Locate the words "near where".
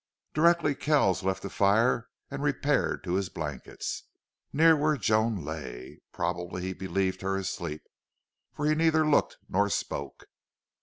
4.51-4.97